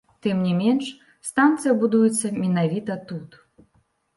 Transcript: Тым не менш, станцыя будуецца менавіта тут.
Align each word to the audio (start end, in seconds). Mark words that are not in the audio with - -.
Тым 0.25 0.37
не 0.45 0.53
менш, 0.61 0.85
станцыя 1.29 1.75
будуецца 1.83 2.33
менавіта 2.41 2.93
тут. 3.13 3.29